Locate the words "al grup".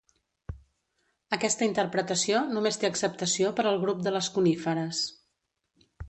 3.73-4.01